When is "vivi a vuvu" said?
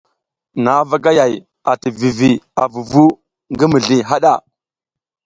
1.99-3.03